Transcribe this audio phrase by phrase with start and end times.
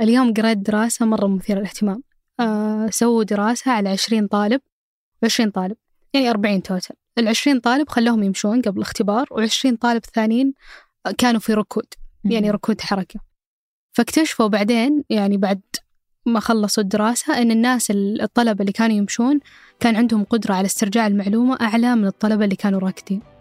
[0.00, 2.02] اليوم قرأت دراسة مرة مثيرة للاهتمام.
[2.40, 4.60] آه سووا دراسة على عشرين طالب
[5.24, 5.76] عشرين طالب
[6.14, 10.54] يعني أربعين توتل العشرين طالب خلوهم يمشون قبل الاختبار وعشرين طالب ثانيين
[11.18, 11.86] كانوا في ركود
[12.24, 13.20] يعني ركود حركة.
[13.92, 15.60] فاكتشفوا بعدين يعني بعد
[16.26, 19.40] ما خلصوا الدراسة أن الناس الطلبة اللي كانوا يمشون
[19.80, 23.35] كان عندهم قدرة على استرجاع المعلومة أعلى من الطلبة اللي كانوا راكدين.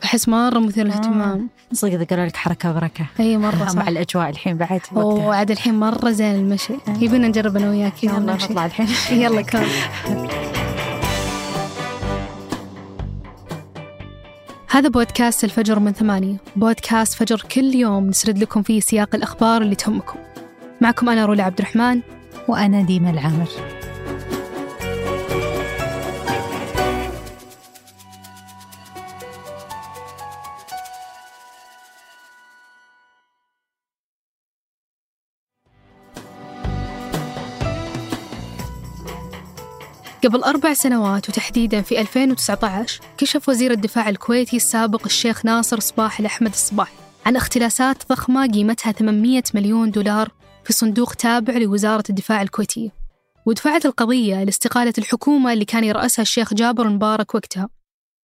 [0.00, 1.48] فحس مرة مثير للاهتمام.
[1.72, 1.74] آه.
[1.74, 3.74] صدق إذا قالوا لك حركة بركة أي مرة صح.
[3.74, 6.74] مع الأجواء الحين بعد وعاد الحين مرة زين المشي.
[6.74, 6.92] آه.
[7.00, 8.88] يبينا نجرب أنا وياك يلا نطلع الحين.
[9.22, 9.62] يلا كم.
[14.70, 16.36] هذا بودكاست الفجر من ثمانية.
[16.56, 20.18] بودكاست فجر كل يوم نسرد لكم فيه سياق الأخبار اللي تهمكم.
[20.80, 22.00] معكم أنا رولا عبد الرحمن
[22.48, 23.48] وأنا ديما العامر.
[40.24, 46.50] قبل أربع سنوات وتحديدا في 2019 كشف وزير الدفاع الكويتي السابق الشيخ ناصر صباح الأحمد
[46.50, 46.92] الصباح
[47.26, 50.32] عن اختلاسات ضخمة قيمتها 800 مليون دولار
[50.64, 52.90] في صندوق تابع لوزارة الدفاع الكويتية
[53.46, 57.68] ودفعت القضية لاستقالة الحكومة اللي كان يرأسها الشيخ جابر مبارك وقتها.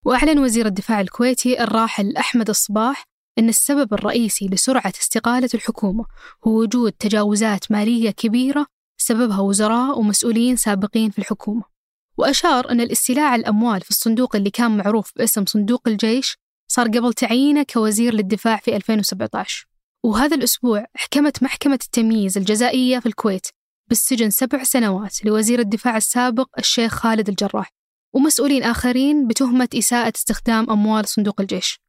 [0.05, 3.05] وأعلن وزير الدفاع الكويتي الراحل أحمد الصباح
[3.39, 6.05] أن السبب الرئيسي لسرعة استقالة الحكومة
[6.47, 8.67] هو وجود تجاوزات مالية كبيرة
[9.01, 11.74] سببها وزراء ومسؤولين سابقين في الحكومة.
[12.19, 16.37] وأشار أن الاستيلاء الأموال في الصندوق اللي كان معروف باسم صندوق الجيش
[16.69, 19.67] صار قبل تعيينه كوزير للدفاع في 2017
[20.05, 23.47] وهذا الأسبوع حكمت محكمة التمييز الجزائية في الكويت
[23.89, 27.71] بالسجن سبع سنوات لوزير الدفاع السابق الشيخ خالد الجراح
[28.15, 31.81] ومسؤولين آخرين بتهمة إساءة استخدام أموال صندوق الجيش.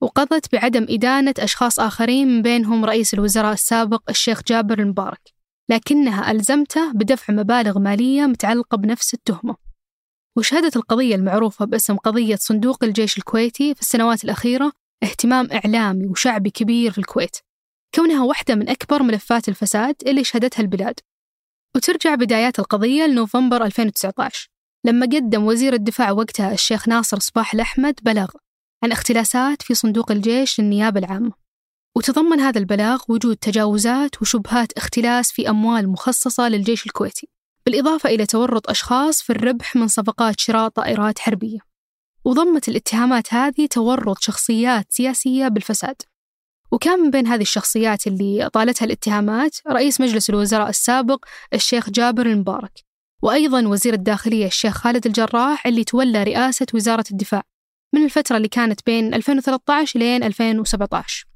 [0.00, 5.34] وقضت بعدم إدانة أشخاص آخرين من بينهم رئيس الوزراء السابق الشيخ جابر المبارك
[5.70, 9.63] لكنها ألزمته بدفع مبالغ مالية متعلقة بنفس التهمة.
[10.36, 14.72] وشهدت القضية المعروفة باسم قضية صندوق الجيش الكويتي في السنوات الأخيرة
[15.02, 17.36] اهتمام إعلامي وشعبي كبير في الكويت
[17.94, 21.00] كونها واحدة من أكبر ملفات الفساد اللي شهدتها البلاد.
[21.76, 24.48] وترجع بدايات القضية لنوفمبر 2019
[24.86, 28.28] لما قدم وزير الدفاع وقتها الشيخ ناصر صباح الأحمد بلاغ
[28.84, 31.32] عن اختلاسات في صندوق الجيش للنيابة العامة.
[31.96, 37.28] وتضمن هذا البلاغ وجود تجاوزات وشبهات اختلاس في أموال مخصصة للجيش الكويتي.
[37.66, 41.58] بالإضافة إلى تورط أشخاص في الربح من صفقات شراء طائرات حربية.
[42.24, 45.96] وضمت الاتهامات هذه تورط شخصيات سياسية بالفساد.
[46.72, 52.72] وكان من بين هذه الشخصيات اللي طالتها الاتهامات رئيس مجلس الوزراء السابق الشيخ جابر المبارك
[53.22, 57.42] وأيضا وزير الداخلية الشيخ خالد الجراح اللي تولى رئاسة وزارة الدفاع
[57.94, 61.26] من الفترة اللي كانت بين 2013 لين 2017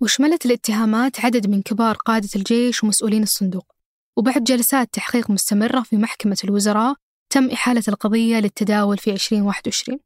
[0.00, 3.77] وشملت الاتهامات عدد من كبار قادة الجيش ومسؤولين الصندوق.
[4.18, 6.94] وبعد جلسات تحقيق مستمرة في محكمة الوزراء
[7.30, 9.98] تم إحالة القضية للتداول في 2021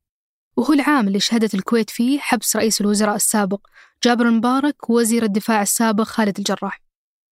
[0.56, 3.67] وهو العام اللي شهدت الكويت فيه حبس رئيس الوزراء السابق
[4.05, 6.81] جابر مبارك ووزير الدفاع السابق خالد الجراح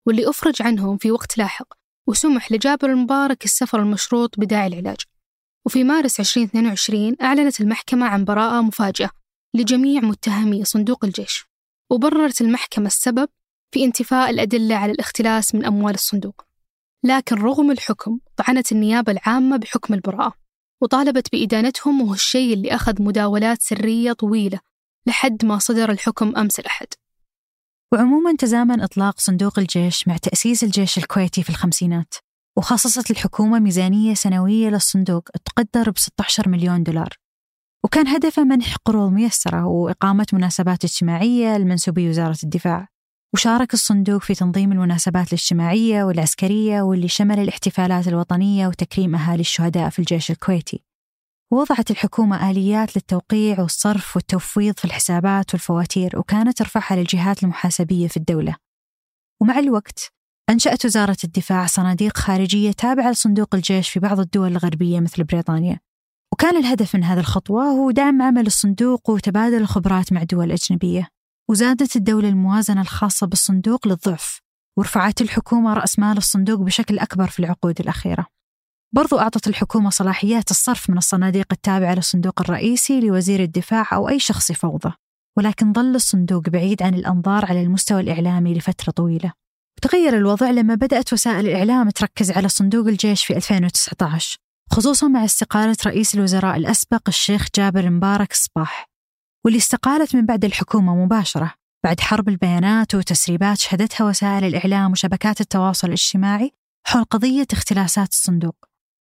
[0.06, 1.66] واللي أفرج عنهم في وقت لاحق
[2.06, 4.98] وسمح لجابر مبارك السفر المشروط بداعي العلاج.
[5.66, 9.10] وفي مارس 2022 أعلنت المحكمة عن براءة مفاجئة
[9.54, 11.44] لجميع متهمي صندوق الجيش
[11.90, 13.28] وبررت المحكمة السبب
[13.74, 16.49] في انتفاء الأدلة على الاختلاس من أموال الصندوق.
[17.04, 20.34] لكن رغم الحكم طعنت النيابة العامة بحكم البراءة
[20.82, 24.60] وطالبت بإدانتهم وهو الشيء اللي أخذ مداولات سرية طويلة
[25.06, 26.86] لحد ما صدر الحكم أمس الأحد.
[27.92, 32.14] وعموما تزامن إطلاق صندوق الجيش مع تأسيس الجيش الكويتي في الخمسينات
[32.56, 37.16] وخصصت الحكومة ميزانية سنوية للصندوق تقدر ب 16 مليون دولار.
[37.84, 42.88] وكان هدفه منح قروض ميسرة وإقامة مناسبات اجتماعية لمنسوبي وزارة الدفاع.
[43.34, 49.98] وشارك الصندوق في تنظيم المناسبات الاجتماعية والعسكرية واللي شمل الاحتفالات الوطنية وتكريم أهالي الشهداء في
[49.98, 50.84] الجيش الكويتي.
[51.52, 58.56] ووضعت الحكومة آليات للتوقيع والصرف والتفويض في الحسابات والفواتير وكانت ترفعها للجهات المحاسبية في الدولة.
[59.42, 60.12] ومع الوقت
[60.50, 65.80] أنشأت وزارة الدفاع صناديق خارجية تابعة لصندوق الجيش في بعض الدول الغربية مثل بريطانيا.
[66.32, 71.19] وكان الهدف من هذه الخطوة هو دعم عمل الصندوق وتبادل الخبرات مع دول أجنبية.
[71.50, 74.40] وزادت الدولة الموازنة الخاصة بالصندوق للضعف
[74.78, 78.26] ورفعت الحكومة رأس مال الصندوق بشكل أكبر في العقود الأخيرة.
[78.94, 84.50] برضو أعطت الحكومة صلاحيات الصرف من الصناديق التابعة للصندوق الرئيسي لوزير الدفاع أو أي شخص
[84.50, 84.94] يفوضه
[85.38, 89.32] ولكن ظل الصندوق بعيد عن الأنظار على المستوى الإعلامي لفترة طويلة.
[89.82, 94.38] تغير الوضع لما بدأت وسائل الإعلام تركز على صندوق الجيش في 2019
[94.72, 98.89] خصوصا مع استقالة رئيس الوزراء الأسبق الشيخ جابر مبارك الصباح
[99.44, 101.54] واللي استقالت من بعد الحكومة مباشرة
[101.84, 106.52] بعد حرب البيانات وتسريبات شهدتها وسائل الإعلام وشبكات التواصل الاجتماعي
[106.86, 108.56] حول قضية اختلاسات الصندوق.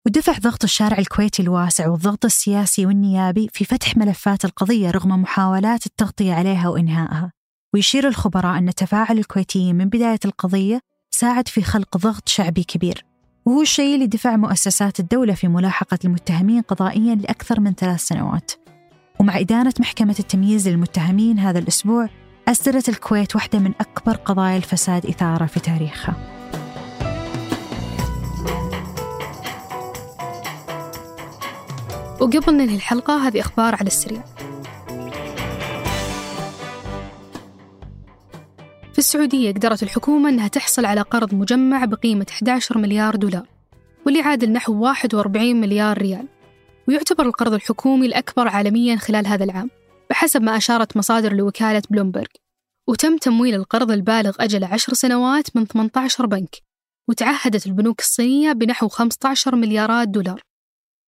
[0.05, 6.33] ودفع ضغط الشارع الكويتي الواسع والضغط السياسي والنيابي في فتح ملفات القضية رغم محاولات التغطية
[6.33, 7.31] عليها وإنهائها.
[7.73, 10.79] ويشير الخبراء أن تفاعل الكويتيين من بداية القضية
[11.11, 13.05] ساعد في خلق ضغط شعبي كبير.
[13.45, 18.66] وهو الشيء اللي دفع مؤسسات الدولة في ملاحقة المتهمين قضائيا لأكثر من ثلاث سنوات.
[19.19, 22.09] ومع إدانة محكمة التمييز للمتهمين هذا الأسبوع
[22.47, 26.15] أسدرت الكويت واحدة من أكبر قضايا الفساد إثارة في تاريخها.
[32.21, 34.23] وقبل ننهي الحلقة هذه أخبار على السريع.
[38.93, 43.47] في السعودية قدرت الحكومة أنها تحصل على قرض مجمع بقيمة 11 مليار دولار
[44.05, 46.27] واللي يعادل نحو 41 مليار ريال.
[46.87, 49.69] ويعتبر القرض الحكومي الأكبر عالميا خلال هذا العام
[50.09, 52.27] بحسب ما أشارت مصادر لوكالة بلومبرج
[52.87, 56.55] وتم تمويل القرض البالغ أجله عشر سنوات من 18 بنك
[57.09, 60.41] وتعهدت البنوك الصينية بنحو 15 مليارات دولار.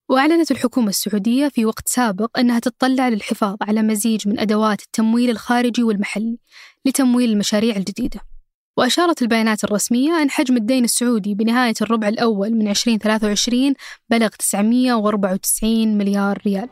[0.09, 5.83] وأعلنت الحكومة السعودية في وقت سابق أنها تتطلع للحفاظ على مزيج من أدوات التمويل الخارجي
[5.83, 6.39] والمحلي
[6.85, 8.19] لتمويل المشاريع الجديدة.
[8.79, 13.73] وأشارت البيانات الرسمية أن حجم الدين السعودي بنهاية الربع الأول من 2023
[14.09, 16.69] بلغ 994 مليار ريال.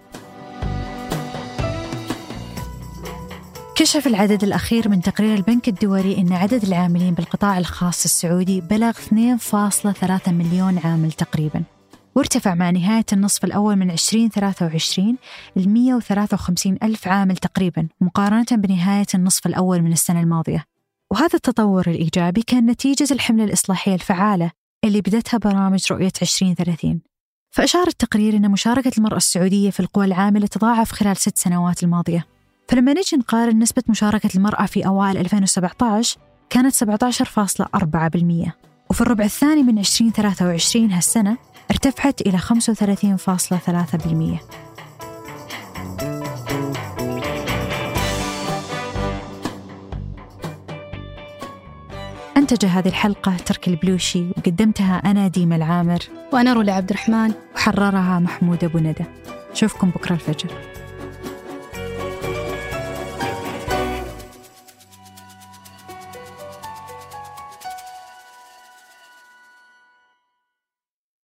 [3.76, 10.30] كشف العدد الأخير من تقرير البنك الدولي أن عدد العاملين بالقطاع الخاص السعودي بلغ 2.3
[10.30, 11.64] مليون عامل تقريباً
[12.16, 15.18] وارتفع مع نهاية النصف الأول من 2023
[15.56, 20.77] ل 153 ألف عامل تقريبا مقارنة بنهاية النصف الأول من السنة الماضية.
[21.12, 24.52] وهذا التطور الإيجابي كان نتيجة الحملة الإصلاحية الفعالة
[24.86, 27.02] اللي بدتها برامج رؤية 2030
[27.52, 32.28] فأشار التقرير أن مشاركة المرأة السعودية في القوى العاملة تضاعف خلال ست سنوات الماضية.
[32.70, 36.20] فلما نجي نقارن نسبة مشاركة المرأة في أوائل 2017
[36.50, 38.52] كانت 17.4%
[38.90, 41.38] وفي الربع الثاني من 2023 هالسنة
[41.72, 44.67] ارتفعت إلى 35.3%.
[52.52, 56.00] أنتج هذه الحلقة ترك البلوشي وقدمتها أنا ديما العامر.
[56.34, 59.06] وأنا رولا عبد الرحمن وحررها محمود أبو ندى.
[59.54, 60.50] شوفكم بكرة الفجر.